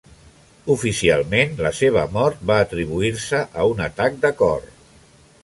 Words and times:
Oficialment, 0.75 1.53
la 1.65 1.71
seva 1.81 2.07
mort 2.15 2.41
va 2.53 2.57
atribuir-se 2.65 3.43
a 3.65 3.69
un 3.75 3.87
atac 3.91 4.19
de 4.27 4.35
cor. 4.43 4.67